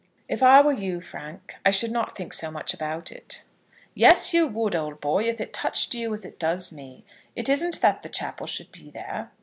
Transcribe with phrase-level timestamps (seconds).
[0.27, 3.43] "If I were you, Frank, I should not think so much about it."
[3.93, 7.05] "Yes, you would, old boy, if it touched you as it does me.
[7.35, 9.29] It isn't that the chapel should be there.